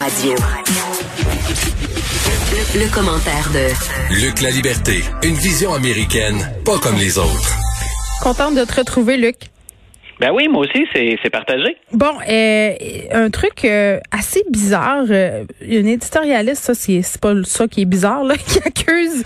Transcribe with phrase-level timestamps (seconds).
[0.00, 0.34] Radio.
[2.52, 7.56] Le, le commentaire de Luc La Liberté, une vision américaine, pas comme les autres.
[8.22, 9.36] Contente de te retrouver, Luc.
[10.18, 11.76] Ben oui, moi aussi, c'est partagé.
[11.92, 12.72] Bon, euh,
[13.12, 15.04] un truc euh, assez bizarre.
[15.10, 19.22] Euh, une éditorialiste, ça, c'est pas ça qui est bizarre, là, qui accuse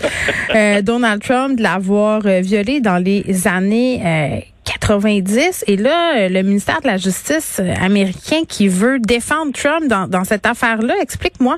[0.53, 4.43] euh, Donald Trump de l'avoir violé dans les années
[4.85, 5.65] 90.
[5.67, 10.45] Et là, le ministère de la Justice américain qui veut défendre Trump dans, dans cette
[10.45, 11.57] affaire-là, explique-moi.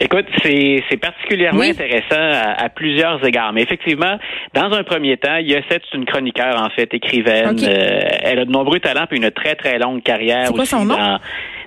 [0.00, 3.52] Écoute, c'est particulièrement intéressant à, plusieurs égards.
[3.52, 4.18] Mais effectivement,
[4.54, 7.56] dans un premier temps, Yossette, c'est une chroniqueur, en fait, écrivaine.
[7.62, 11.18] Euh, elle a de nombreux talents puis une très, très longue carrière aussi dans,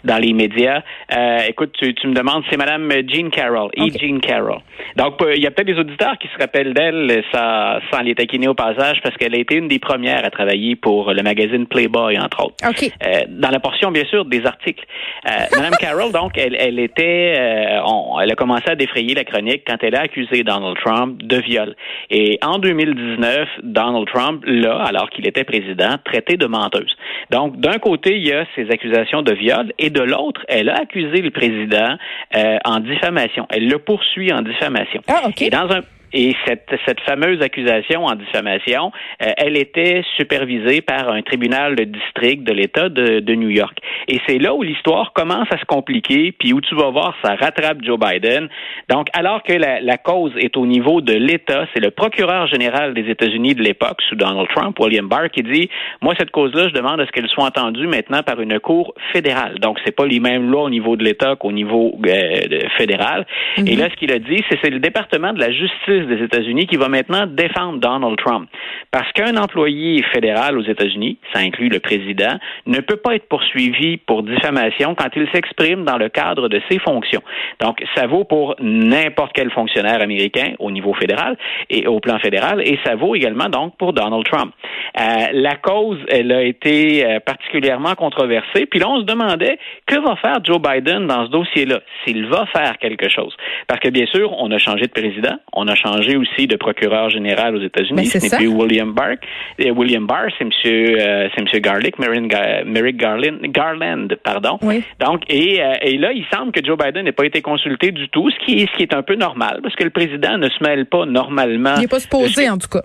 [0.05, 0.81] dans les médias.
[1.15, 3.89] Euh, écoute, tu, tu, me demandes, c'est Madame Jean Carroll, E.
[3.99, 4.59] Jean Carroll.
[4.95, 8.47] Donc, il y a peut-être des auditeurs qui se rappellent d'elle sans, sans les taquiner
[8.47, 12.17] au passage parce qu'elle a été une des premières à travailler pour le magazine Playboy,
[12.17, 12.55] entre autres.
[12.65, 14.85] Euh, dans la portion, bien sûr, des articles.
[15.27, 19.63] Euh, Madame Carroll, donc, elle, elle était, euh, elle a commencé à défrayer la chronique
[19.67, 21.75] quand elle a accusé Donald Trump de viol.
[22.09, 26.95] Et en 2019, Donald Trump l'a, alors qu'il était président, traité de menteuse.
[27.31, 30.75] Donc, d'un côté, il y a ces accusations de viol et de l'autre, elle a
[30.81, 31.97] accusé le président
[32.35, 33.47] euh, en diffamation.
[33.49, 35.01] Elle le poursuit en diffamation.
[35.07, 35.81] Ah, Et dans un
[36.15, 41.83] et cette, cette fameuse accusation en diffamation, euh, elle était supervisée par un tribunal de
[41.83, 43.77] district de l'État de, de, New York.
[44.07, 47.35] Et c'est là où l'histoire commence à se compliquer, puis où tu vas voir, ça
[47.35, 48.47] rattrape Joe Biden.
[48.89, 52.93] Donc, alors que la, la cause est au niveau de l'État, c'est le procureur général
[52.93, 55.69] des États-Unis de l'époque, sous Donald Trump, William Barr, qui dit,
[56.01, 59.59] moi, cette cause-là, je demande à ce qu'elle soit entendue maintenant par une cour fédérale.
[59.59, 63.25] Donc, c'est pas les mêmes lois au niveau de l'État qu'au niveau euh, fédéral.
[63.57, 63.79] Et mm-hmm.
[63.79, 66.77] là, ce qu'il a dit, c'est c'est le département de la justice des États-Unis qui
[66.77, 68.49] va maintenant défendre Donald Trump.
[68.91, 73.97] Parce qu'un employé fédéral aux États-Unis, ça inclut le président, ne peut pas être poursuivi
[73.97, 77.21] pour diffamation quand il s'exprime dans le cadre de ses fonctions.
[77.59, 81.37] Donc, ça vaut pour n'importe quel fonctionnaire américain au niveau fédéral
[81.69, 84.53] et au plan fédéral, et ça vaut également donc pour Donald Trump.
[84.99, 88.65] Euh, la cause, elle a été euh, particulièrement controversée.
[88.65, 92.45] Puis là, on se demandait que va faire Joe Biden dans ce dossier-là, s'il va
[92.47, 93.35] faire quelque chose?
[93.67, 95.84] Parce que bien sûr, on a changé de président, on a changé
[96.17, 97.95] aussi de procureur général aux États-Unis.
[97.95, 99.15] Ben, Ce n'est plus William Barr.
[99.57, 104.57] Et William Barr, c'est Monsieur, euh, c'est Monsieur Garlick, Merrick Garland, Garland, pardon.
[104.61, 104.83] Oui.
[104.99, 108.09] Donc, et, euh, et là, il semble que Joe Biden n'ait pas été consulté du
[108.09, 110.49] tout, ce qui est, ce qui est un peu normal, parce que le président ne
[110.49, 111.73] se mêle pas normalement.
[111.75, 112.81] Il n'est pas supposé, en tout cas.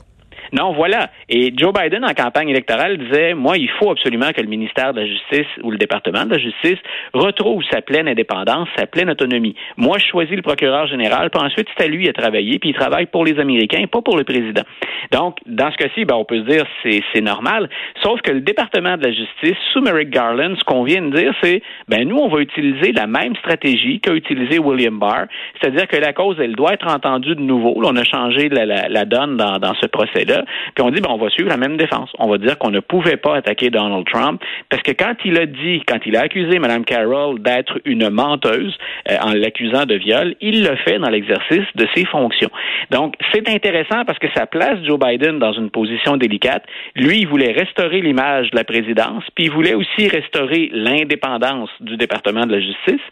[0.52, 1.10] Non, voilà.
[1.28, 5.00] Et Joe Biden, en campagne électorale, disait, moi, il faut absolument que le ministère de
[5.00, 6.78] la Justice ou le département de la Justice
[7.14, 9.54] retrouve sa pleine indépendance, sa pleine autonomie.
[9.76, 12.74] Moi, je choisis le procureur général, puis ensuite, c'est à lui à travailler, puis il
[12.74, 14.62] travaille pour les Américains, pas pour le président.
[15.12, 17.68] Donc, dans ce cas-ci, ben, on peut se dire, c'est, c'est normal.
[18.02, 21.32] Sauf que le département de la Justice, sous Merrick Garland, ce qu'on vient de dire,
[21.42, 25.26] c'est, ben, nous, on va utiliser la même stratégie qu'a utilisé William Barr,
[25.60, 27.80] c'est-à-dire que la cause, elle doit être entendue de nouveau.
[27.80, 30.39] Là, on a changé la, la, la donne dans, dans ce procès-là.
[30.74, 32.10] Puis on dit, ben, on va suivre la même défense.
[32.18, 35.46] On va dire qu'on ne pouvait pas attaquer Donald Trump parce que quand il a
[35.46, 38.76] dit, quand il a accusé Mme Carroll d'être une menteuse
[39.10, 42.50] euh, en l'accusant de viol, il le fait dans l'exercice de ses fonctions.
[42.90, 46.64] Donc, c'est intéressant parce que ça place Joe Biden dans une position délicate.
[46.96, 51.96] Lui, il voulait restaurer l'image de la présidence, puis il voulait aussi restaurer l'indépendance du
[51.96, 53.02] département de la justice.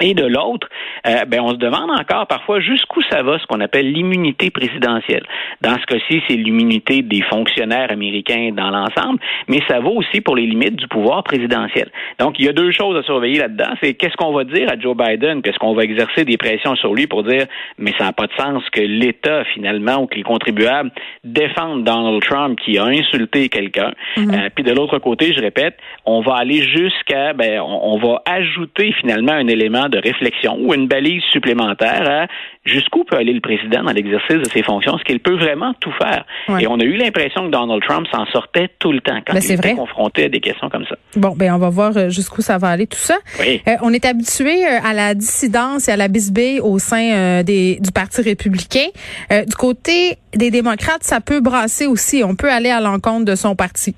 [0.00, 0.68] Et de l'autre,
[1.06, 5.24] euh, ben on se demande encore parfois jusqu'où ça va ce qu'on appelle l'immunité présidentielle.
[5.60, 10.36] Dans ce cas-ci, c'est l'immunité des fonctionnaires américains dans l'ensemble, mais ça vaut aussi pour
[10.36, 11.90] les limites du pouvoir présidentiel.
[12.18, 13.70] Donc, il y a deux choses à surveiller là-dedans.
[13.82, 16.94] C'est qu'est-ce qu'on va dire à Joe Biden, qu'est-ce qu'on va exercer des pressions sur
[16.94, 17.46] lui pour dire,
[17.78, 20.90] mais ça n'a pas de sens que l'État finalement ou que les contribuables
[21.24, 23.92] défendent Donald Trump qui a insulté quelqu'un.
[24.16, 24.34] Mm-hmm.
[24.34, 28.22] Euh, puis de l'autre côté, je répète, on va aller jusqu'à, ben, on, on va
[28.26, 32.26] ajouter finalement un élément de réflexion ou une balise supplémentaire à
[32.64, 35.92] jusqu'où peut aller le président dans l'exercice de ses fonctions, est-ce qu'il peut vraiment tout
[35.92, 36.24] faire?
[36.60, 39.42] Et on a eu l'impression que Donald Trump s'en sortait tout le temps quand ben,
[39.42, 40.96] il était confronté à des questions comme ça.
[41.16, 43.16] Bon, ben on va voir euh, jusqu'où ça va aller tout ça.
[43.40, 43.62] Oui.
[43.66, 47.78] Euh, on est habitué euh, à la dissidence et à la bisbille au sein des,
[47.80, 48.88] du Parti républicain.
[49.30, 52.22] du côté des démocrates, ça peut brasser aussi.
[52.24, 53.94] On peut aller à l'encontre de son parti.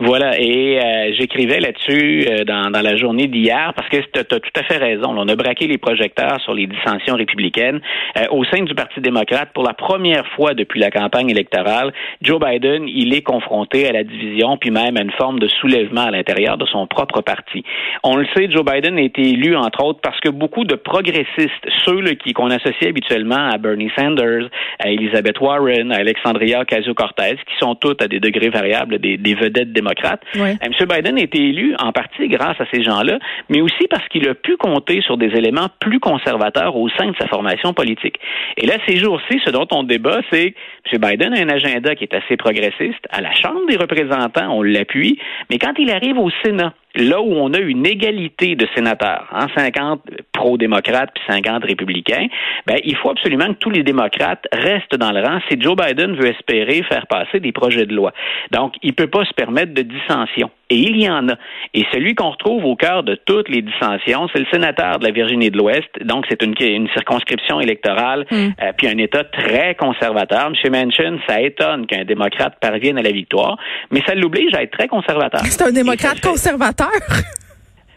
[0.00, 4.38] Voilà, et euh, j'écrivais là-dessus euh, dans, la journée d'hier parce que tu as, tout
[4.56, 5.14] à fait raison.
[5.16, 7.80] On a braqué les projecteurs sur les dissensions républicaines.
[8.18, 11.92] Euh, au sein du Parti démocrate, pour la première fois depuis la campagne électorale,
[12.22, 16.06] Joe Biden, il est confronté à la division, puis même à une forme de soulèvement
[16.06, 17.64] à l'intérieur de son propre parti.
[18.02, 21.66] On le sait, Joe Biden a été élu, entre autres, parce que beaucoup de progressistes,
[21.84, 24.48] ceux qui qu'on associe habituellement à Bernie Sanders,
[24.80, 29.34] à Elizabeth Warren, à Alexandria Ocasio-Cortez, qui sont toutes à des degrés variables des, des
[29.34, 30.22] vedettes démocratiques, démocrates.
[30.34, 30.50] Oui.
[30.50, 30.72] Euh, M.
[30.88, 34.34] Biden a été élu en partie grâce à ces gens-là, mais aussi parce qu'il a
[34.34, 38.18] pu compter sur des éléments plus conservateurs au sein de sa formation politique.
[38.56, 40.54] Et là, ces jours-ci, ce dont on débat, c'est
[40.90, 41.00] que M.
[41.00, 43.04] Biden a un agenda qui est assez progressiste.
[43.10, 45.18] À la Chambre des représentants, on l'appuie,
[45.50, 49.46] mais quand il arrive au Sénat, là où on a une égalité de sénateurs, hein,
[49.56, 50.02] 50
[50.32, 52.26] pro-démocrates puis 50 républicains,
[52.66, 56.14] ben, il faut absolument que tous les démocrates restent dans le rang si Joe Biden
[56.14, 58.12] veut espérer faire passer des projets de loi.
[58.50, 60.50] Donc, il peut pas se permettre de dissension.
[60.70, 61.34] Et il y en a.
[61.74, 65.10] Et celui qu'on retrouve au cœur de toutes les dissensions, c'est le sénateur de la
[65.10, 65.88] Virginie de l'Ouest.
[66.02, 68.34] Donc, c'est une, une, circonscription électorale, mm.
[68.34, 70.46] euh, puis un État très conservateur.
[70.46, 70.72] M.
[70.72, 73.58] Manchin, ça étonne qu'un démocrate parvienne à la victoire,
[73.90, 75.40] mais ça l'oblige à être très conservateur.
[75.44, 76.88] C'est un démocrate conservateur.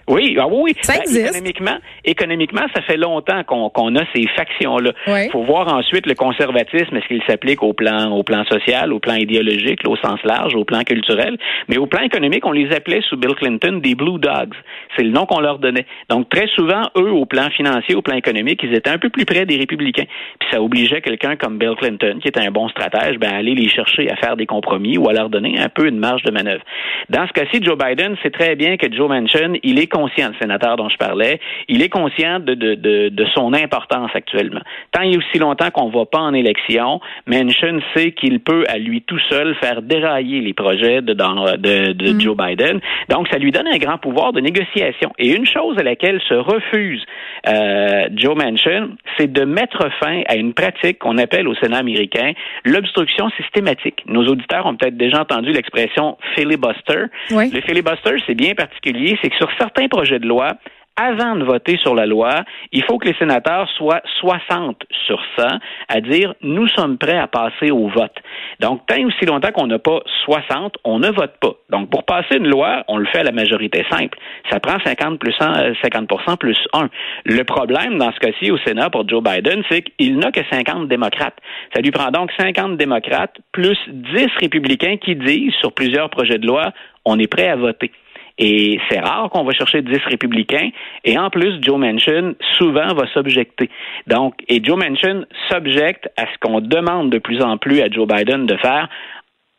[0.08, 1.28] Oui, ah oui, ça ben, existe.
[1.28, 4.92] économiquement, économiquement, ça fait longtemps qu'on a ces factions-là.
[5.08, 9.00] Il faut voir ensuite le conservatisme, est-ce qu'il s'applique au plan, au plan social, au
[9.00, 11.38] plan idéologique, au sens large, au plan culturel,
[11.68, 14.54] mais au plan économique, on les appelait sous Bill Clinton des Blue Dogs.
[14.96, 15.86] C'est le nom qu'on leur donnait.
[16.10, 19.26] Donc très souvent, eux, au plan financier, au plan économique, ils étaient un peu plus
[19.26, 20.06] près des républicains.
[20.40, 23.56] Puis ça obligeait quelqu'un comme Bill Clinton, qui était un bon stratège, ben, à aller
[23.56, 26.32] les chercher à faire des compromis ou à leur donner un peu une marge de
[26.32, 26.64] manœuvre.
[27.10, 30.36] Dans ce cas-ci, Joe Biden sait très bien que Joe Manchin, il est conscient, le
[30.40, 34.62] sénateur dont je parlais, il est conscient de, de, de, de son importance actuellement.
[34.92, 38.40] Tant il y a aussi longtemps qu'on ne va pas en élection, Manchin sait qu'il
[38.40, 42.22] peut à lui tout seul faire dérailler les projets de, de, de mm.
[42.22, 42.80] Joe Biden.
[43.10, 45.12] Donc, ça lui donne un grand pouvoir de négociation.
[45.18, 47.04] Et une chose à laquelle se refuse
[47.48, 52.34] euh, Joe Manchin, c'est de mettre fin à une pratique qu'on appelle au Sénat américain
[52.66, 54.04] l'obstruction systématique.
[54.08, 57.06] Nos auditeurs ont peut-être déjà entendu l'expression filibuster.
[57.32, 57.50] Oui.
[57.52, 60.58] Le filibuster, c'est bien particulier, c'est que sur certains projets de loi,
[60.98, 65.46] avant de voter sur la loi, il faut que les sénateurs soient 60 sur 100
[65.90, 68.16] à dire nous sommes prêts à passer au vote.
[68.60, 71.54] Donc, tant aussi longtemps qu'on n'a pas 60, on ne vote pas.
[71.70, 74.18] Donc, pour passer une loi, on le fait à la majorité simple.
[74.50, 76.90] Ça prend 50 plus 1, 50 euh, plus 1.
[77.26, 80.88] Le problème dans ce cas-ci au Sénat pour Joe Biden, c'est qu'il n'a que 50
[80.88, 81.38] démocrates.
[81.76, 86.48] Ça lui prend donc 50 démocrates plus 10 républicains qui disent sur plusieurs projets de
[86.48, 86.74] loi
[87.08, 87.92] on est prêt à voter.
[88.38, 90.70] Et c'est rare qu'on va chercher 10 républicains.
[91.04, 93.70] Et en plus, Joe Manchin, souvent, va s'objecter.
[94.06, 98.08] Donc, et Joe Manchin s'objecte à ce qu'on demande de plus en plus à Joe
[98.08, 98.90] Biden de faire,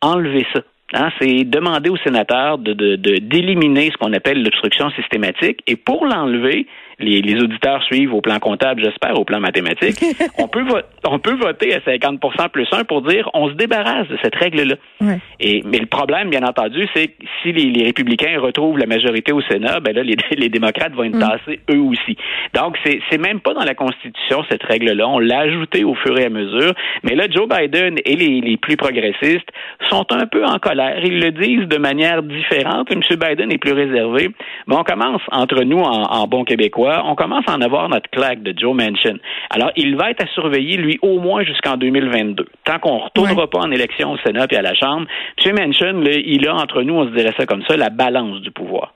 [0.01, 0.61] enlever ça.
[0.93, 5.61] Hein, c'est demander aux sénateurs de, d'éliminer de, ce qu'on appelle l'obstruction systématique.
[5.67, 6.65] Et pour l'enlever,
[6.99, 10.03] les, les, auditeurs suivent au plan comptable, j'espère, au plan mathématique.
[10.37, 10.65] on peut
[11.05, 12.19] on peut voter à 50
[12.51, 14.75] plus 1 pour dire on se débarrasse de cette règle-là.
[15.01, 15.19] Ouais.
[15.39, 19.31] Et mais le problème, bien entendu, c'est que si les, les, républicains retrouvent la majorité
[19.31, 21.19] au Sénat, ben là les, les démocrates vont être mm.
[21.19, 22.17] tassés eux aussi.
[22.53, 25.07] Donc c'est c'est même pas dans la Constitution cette règle-là.
[25.07, 26.73] On l'a ajoutée au fur et à mesure.
[27.03, 29.49] Mais là, Joe Biden et les, les plus progressistes
[29.89, 30.99] sont un peu en colère.
[31.03, 32.91] Ils le disent de manière différente.
[32.91, 33.01] M.
[33.09, 34.29] Biden est plus réservé.
[34.67, 38.09] Mais on commence entre nous en, en bon québécois on commence à en avoir notre
[38.09, 39.17] claque de Joe Manchin.
[39.49, 42.45] Alors, il va être à surveiller, lui, au moins jusqu'en 2022.
[42.65, 45.07] Tant qu'on ne retournera pas en élection au Sénat et à la Chambre,
[45.45, 45.55] M.
[45.55, 48.93] Manchin, il a entre nous, on se dirait ça comme ça, la balance du pouvoir.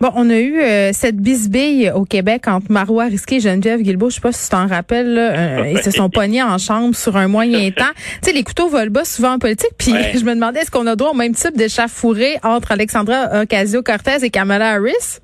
[0.00, 4.10] Bon, on a eu euh, cette bisbille au Québec entre Marois Risqué et Geneviève Guilbeault.
[4.10, 5.14] Je sais pas si tu t'en rappelles.
[5.14, 7.84] Là, euh, ils se sont pognés en chambre sur un moyen temps.
[7.96, 9.70] Tu sais, les couteaux volent bas souvent en politique.
[9.78, 14.24] Puis je me demandais, est-ce qu'on a droit au même type d'échauffourée entre Alexandra Ocasio-Cortez
[14.24, 15.20] et Kamala Harris?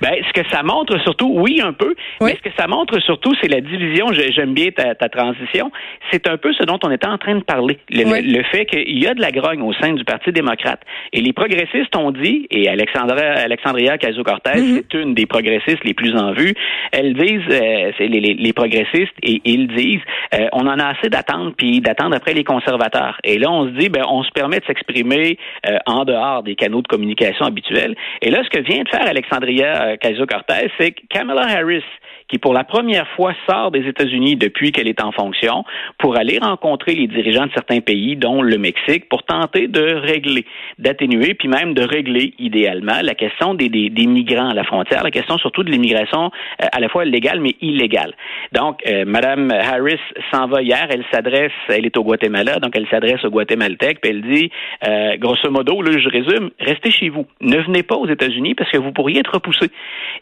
[0.00, 3.34] Ben, ce que ça montre surtout, oui, un peu, mais ce que ça montre surtout,
[3.40, 4.06] c'est la division.
[4.12, 5.70] J'aime bien ta, ta transition.
[6.10, 7.78] C'est un peu ce dont on était en train de parler.
[7.90, 10.80] Le, fait qu'il y a de la grogne au sein du Parti démocrate.
[11.12, 14.82] Et les progressistes ont dit, et Alexandra, Alexandria Ocasio-Cortez, mm-hmm.
[14.90, 16.54] c'est une des progressistes les plus en vue,
[16.92, 20.00] elles disent, euh, c'est les, les, progressistes, et ils disent,
[20.34, 23.18] euh, on en a assez d'attendre, puis d'attendre après les conservateurs.
[23.24, 26.54] Et là, on se dit, ben, on se permet de s'exprimer euh, en dehors des
[26.54, 27.94] canaux de communication habituels.
[28.20, 31.84] Et là, ce que vient de faire Alexandria Ocasio-Cortez, c'est Kamala Harris
[32.32, 35.64] qui pour la première fois sort des États-Unis depuis qu'elle est en fonction
[35.98, 40.46] pour aller rencontrer les dirigeants de certains pays, dont le Mexique, pour tenter de régler,
[40.78, 45.10] d'atténuer, puis même de régler idéalement la question des, des, migrants à la frontière, la
[45.10, 46.30] question surtout de l'immigration
[46.62, 48.14] euh, à la fois légale mais illégale.
[48.52, 50.00] Donc, euh, Madame Harris
[50.32, 54.10] s'en va hier, elle s'adresse, elle est au Guatemala, donc elle s'adresse au Guatémaltèque, puis
[54.10, 54.50] elle dit,
[54.88, 58.70] euh, grosso modo, là, je résume, restez chez vous, ne venez pas aux États-Unis parce
[58.70, 59.70] que vous pourriez être repoussé.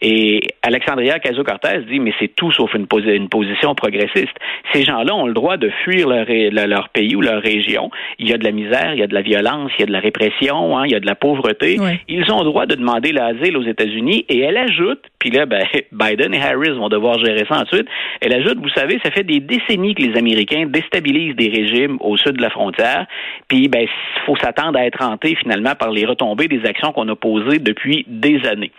[0.03, 4.37] Et Alexandria Ocasio-Cortez dit, mais c'est tout sauf une, une position progressiste.
[4.73, 6.27] Ces gens-là ont le droit de fuir leur,
[6.67, 7.91] leur, pays ou leur région.
[8.19, 9.87] Il y a de la misère, il y a de la violence, il y a
[9.87, 11.77] de la répression, hein, il y a de la pauvreté.
[12.09, 15.65] Ils ont le droit de demander l'asile aux États-Unis et elle ajoute, puis là, ben,
[15.93, 17.87] Biden et Harris vont devoir gérer ça ensuite,
[18.21, 22.17] elle ajoute, vous savez, ça fait des décennies que les Américains déstabilisent des régimes au
[22.17, 23.07] sud de la frontière,
[23.49, 27.09] puis ben, il faut s'attendre à être hanté finalement par les retombées des actions qu'on
[27.09, 28.73] a posées depuis des années.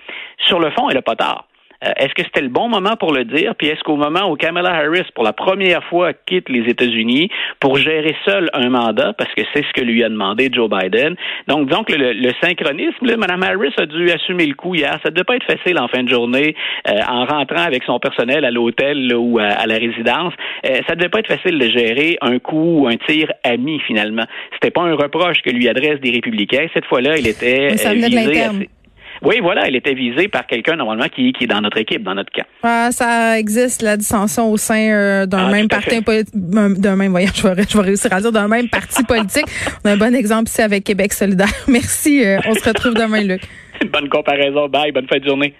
[0.47, 1.45] Sur le fond, elle n'a pas tard.
[1.83, 3.55] Euh, est-ce que c'était le bon moment pour le dire?
[3.55, 7.77] Puis est-ce qu'au moment où Kamala Harris, pour la première fois, quitte les États-Unis pour
[7.77, 11.15] gérer seul un mandat, parce que c'est ce que lui a demandé Joe Biden?
[11.47, 14.99] Donc, que le, synchronisme, là, Mme Harris a dû assumer le coup hier.
[15.03, 16.55] Ça ne devait pas être facile en fin de journée,
[16.87, 20.33] euh, en rentrant avec son personnel à l'hôtel ou à, la résidence.
[20.65, 23.79] Euh, ça ne devait pas être facile de gérer un coup ou un tir ami,
[23.87, 24.25] finalement.
[24.53, 26.67] C'était pas un reproche que lui adresse des républicains.
[26.73, 28.69] Cette fois-là, il était visé
[29.23, 32.15] oui, voilà, elle était visée par quelqu'un normalement qui, qui est dans notre équipe, dans
[32.15, 32.45] notre camp.
[32.63, 36.01] Ah, ça existe la dissension au sein euh, d'un ah, même parti
[36.33, 39.45] d'un même voyage, je vais, je vais réussir à dire d'un même parti politique.
[39.83, 41.47] On a un bon exemple ici avec Québec solidaire.
[41.67, 42.25] Merci.
[42.25, 43.41] Euh, on se retrouve demain, Luc.
[43.91, 44.67] Bonne comparaison.
[44.67, 44.91] Bye.
[44.91, 45.53] Bonne fin de journée.